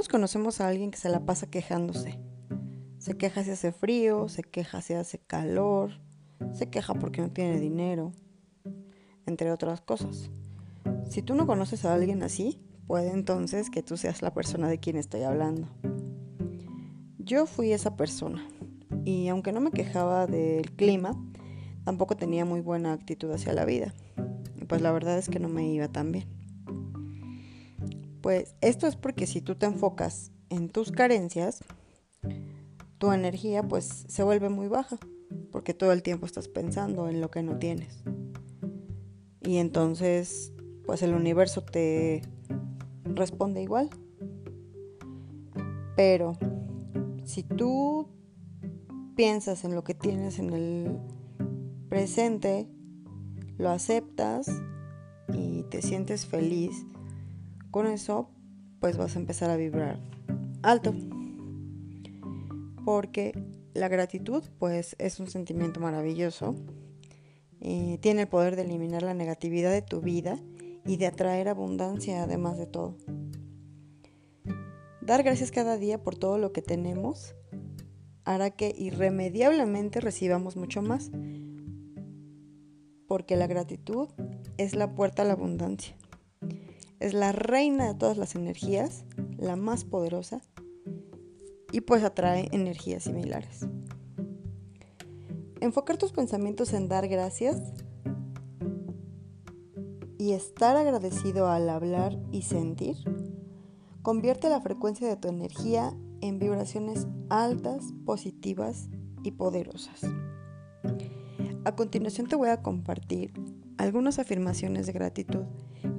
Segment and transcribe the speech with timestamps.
[0.00, 2.18] Todos conocemos a alguien que se la pasa quejándose.
[2.96, 5.90] Se queja si hace frío, se queja si hace calor,
[6.54, 8.12] se queja porque no tiene dinero,
[9.26, 10.30] entre otras cosas.
[11.06, 14.78] Si tú no conoces a alguien así, puede entonces que tú seas la persona de
[14.78, 15.68] quien estoy hablando.
[17.18, 18.48] Yo fui esa persona
[19.04, 21.12] y aunque no me quejaba del clima,
[21.84, 23.92] tampoco tenía muy buena actitud hacia la vida.
[24.66, 26.39] pues la verdad es que no me iba tan bien.
[28.20, 31.60] Pues esto es porque si tú te enfocas en tus carencias,
[32.98, 34.98] tu energía pues se vuelve muy baja,
[35.50, 38.02] porque todo el tiempo estás pensando en lo que no tienes.
[39.42, 40.52] Y entonces
[40.84, 42.22] pues el universo te
[43.04, 43.90] responde igual.
[45.96, 46.36] Pero
[47.24, 48.08] si tú
[49.14, 50.98] piensas en lo que tienes en el
[51.88, 52.68] presente,
[53.58, 54.50] lo aceptas
[55.32, 56.86] y te sientes feliz,
[57.70, 58.30] con eso
[58.80, 59.98] pues vas a empezar a vibrar
[60.62, 60.94] alto.
[62.84, 63.32] Porque
[63.74, 66.54] la gratitud pues es un sentimiento maravilloso.
[67.60, 70.38] Eh, tiene el poder de eliminar la negatividad de tu vida
[70.86, 72.96] y de atraer abundancia además de todo.
[75.02, 77.34] Dar gracias cada día por todo lo que tenemos
[78.24, 81.10] hará que irremediablemente recibamos mucho más,
[83.06, 84.08] porque la gratitud
[84.56, 85.96] es la puerta a la abundancia.
[87.00, 89.06] Es la reina de todas las energías,
[89.38, 90.42] la más poderosa,
[91.72, 93.66] y pues atrae energías similares.
[95.60, 97.58] Enfocar tus pensamientos en dar gracias
[100.18, 102.96] y estar agradecido al hablar y sentir
[104.02, 108.88] convierte la frecuencia de tu energía en vibraciones altas, positivas
[109.22, 110.02] y poderosas.
[111.64, 113.32] A continuación te voy a compartir
[113.78, 115.44] algunas afirmaciones de gratitud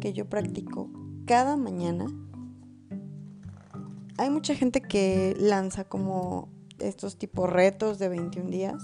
[0.00, 0.90] que yo practico
[1.26, 2.06] cada mañana.
[4.16, 6.48] Hay mucha gente que lanza como
[6.78, 8.82] estos tipos retos de 21 días.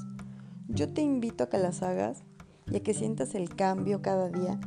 [0.69, 2.23] Yo te invito a que las hagas
[2.71, 4.61] y a que sientas el cambio cada día,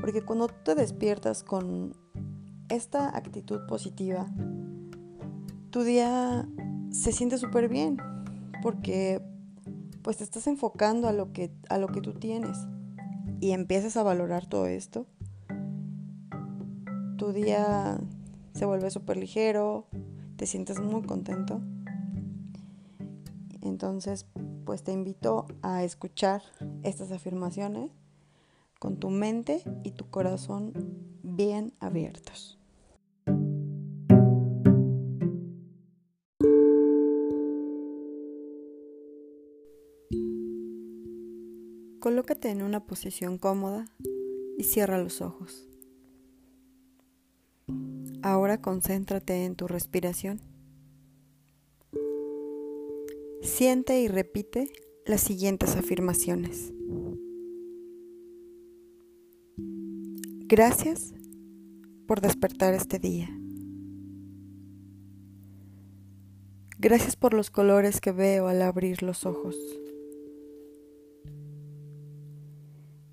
[0.00, 1.96] porque cuando te despiertas con
[2.68, 4.26] esta actitud positiva,
[5.70, 6.48] tu día
[6.90, 7.96] se siente súper bien
[8.62, 9.20] porque
[10.02, 12.56] pues te estás enfocando a lo que a lo que tú tienes
[13.40, 15.06] y empiezas a valorar todo esto.
[17.22, 18.00] Tu día
[18.52, 19.86] se vuelve súper ligero,
[20.34, 21.60] te sientes muy contento.
[23.60, 24.26] Entonces,
[24.64, 26.42] pues te invito a escuchar
[26.82, 27.92] estas afirmaciones
[28.80, 30.72] con tu mente y tu corazón
[31.22, 32.58] bien abiertos.
[42.00, 43.84] Colócate en una posición cómoda
[44.58, 45.68] y cierra los ojos.
[48.22, 50.40] Ahora concéntrate en tu respiración.
[53.42, 54.68] Siente y repite
[55.04, 56.72] las siguientes afirmaciones.
[60.46, 61.12] Gracias
[62.06, 63.28] por despertar este día.
[66.78, 69.56] Gracias por los colores que veo al abrir los ojos.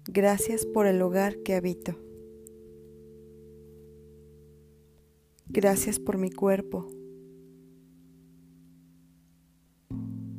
[0.06, 2.09] Gracias por el hogar que habito.
[5.52, 6.88] Gracias por mi cuerpo.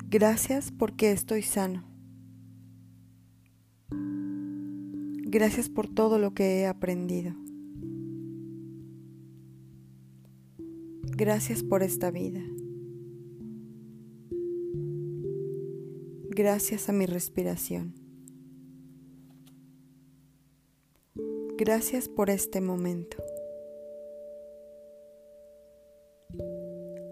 [0.09, 1.85] Gracias porque estoy sano.
[5.33, 7.35] Gracias por todo lo que he aprendido.
[11.17, 12.43] Gracias por esta vida.
[16.31, 17.95] Gracias a mi respiración.
[21.59, 23.30] Gracias por este momento.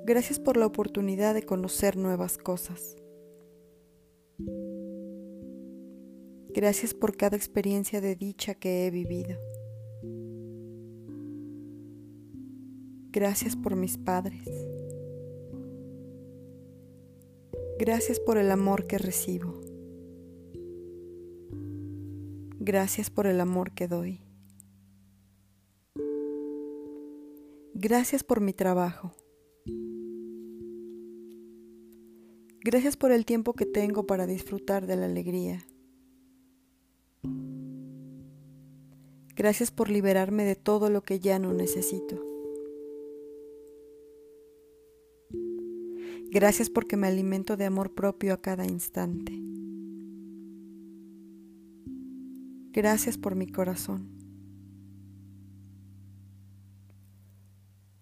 [0.09, 2.97] Gracias por la oportunidad de conocer nuevas cosas.
[6.55, 9.39] Gracias por cada experiencia de dicha que he vivido.
[13.11, 14.49] Gracias por mis padres.
[17.79, 19.61] Gracias por el amor que recibo.
[22.59, 24.23] Gracias por el amor que doy.
[27.75, 29.13] Gracias por mi trabajo.
[32.71, 35.67] Gracias por el tiempo que tengo para disfrutar de la alegría.
[39.35, 42.23] Gracias por liberarme de todo lo que ya no necesito.
[46.31, 49.33] Gracias porque me alimento de amor propio a cada instante.
[52.73, 54.11] Gracias por mi corazón.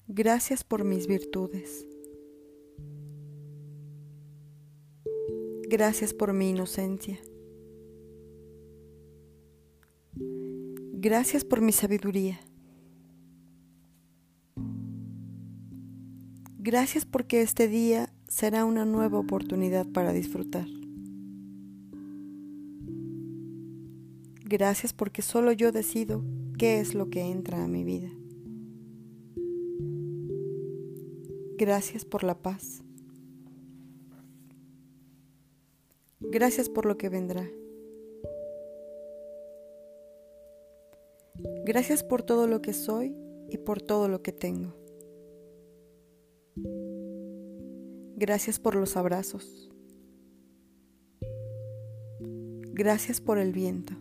[0.08, 1.86] Gracias por mis virtudes.
[5.68, 7.18] Gracias por mi inocencia.
[10.92, 12.38] Gracias por mi sabiduría.
[16.58, 20.68] Gracias porque este día será una nueva oportunidad para disfrutar.
[24.44, 26.24] Gracias porque solo yo decido
[26.58, 28.10] qué es lo que entra a mi vida.
[31.58, 32.85] Gracias por la paz.
[36.38, 37.50] Gracias por lo que vendrá.
[41.64, 43.16] Gracias por todo lo que soy
[43.48, 44.74] y por todo lo que tengo.
[48.16, 49.70] Gracias por los abrazos.
[52.74, 53.94] Gracias por el viento.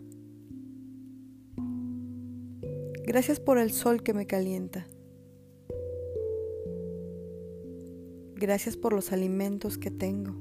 [3.05, 4.85] Gracias por el sol que me calienta.
[8.33, 10.35] Gracias por los alimentos que tengo.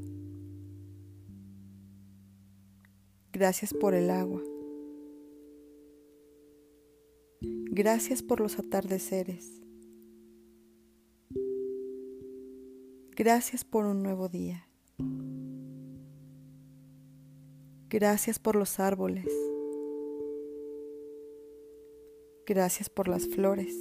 [3.34, 4.40] Gracias por el agua.
[7.40, 9.60] Gracias por los atardeceres.
[13.16, 14.68] Gracias por un nuevo día.
[17.90, 19.26] Gracias por los árboles.
[22.46, 23.76] Gracias por las flores.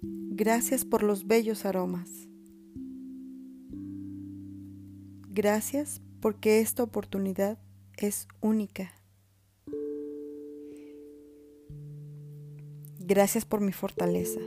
[0.00, 2.26] Gracias por los bellos aromas.
[5.28, 7.58] Gracias porque esta oportunidad
[7.96, 8.92] es única.
[12.98, 14.40] Gracias por mi fortaleza.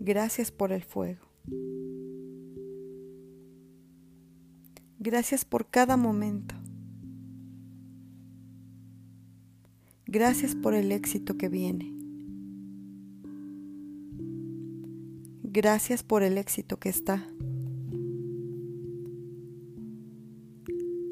[0.00, 1.26] Gracias por el fuego.
[4.98, 6.54] Gracias por cada momento.
[10.06, 11.94] Gracias por el éxito que viene.
[15.42, 17.26] Gracias por el éxito que está.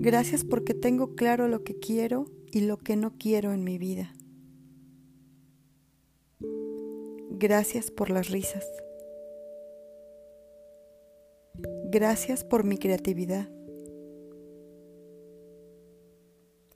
[0.07, 4.15] Gracias porque tengo claro lo que quiero y lo que no quiero en mi vida.
[7.29, 8.65] Gracias por las risas.
[11.91, 13.51] Gracias por mi creatividad.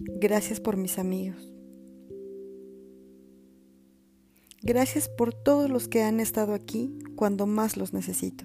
[0.01, 1.55] Gracias por mis amigos.
[4.61, 8.45] Gracias por todos los que han estado aquí cuando más los necesito.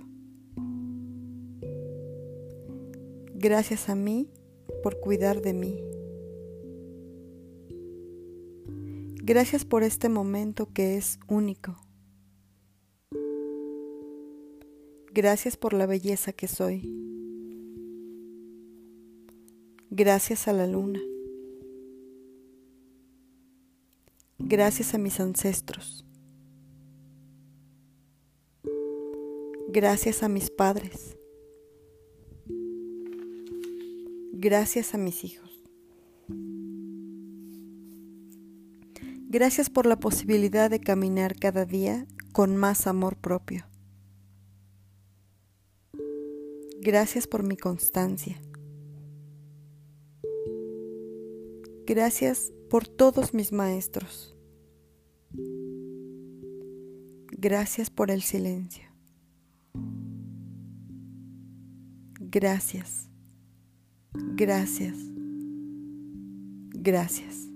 [3.34, 4.30] Gracias a mí
[4.86, 5.82] por cuidar de mí.
[9.24, 11.76] Gracias por este momento que es único.
[15.12, 16.84] Gracias por la belleza que soy.
[19.90, 21.02] Gracias a la luna.
[24.38, 26.06] Gracias a mis ancestros.
[29.68, 31.18] Gracias a mis padres.
[34.38, 35.64] Gracias a mis hijos.
[39.30, 43.66] Gracias por la posibilidad de caminar cada día con más amor propio.
[46.82, 48.42] Gracias por mi constancia.
[51.86, 54.36] Gracias por todos mis maestros.
[57.32, 58.84] Gracias por el silencio.
[62.20, 63.15] Gracias.
[64.36, 64.98] Gracias.
[66.74, 67.50] Gracias.